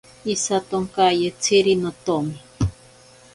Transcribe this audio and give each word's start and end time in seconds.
Isatonkayetziri 0.33 1.73
notomi. 1.81 2.35